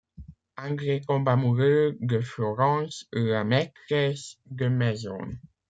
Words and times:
André 0.57 0.99
tombe 1.07 1.29
amoureux 1.29 1.95
de 2.01 2.21
Florence, 2.21 3.05
la 3.11 3.43
maîtresse 3.43 4.39
de 4.47 4.67
maison... 4.67 5.19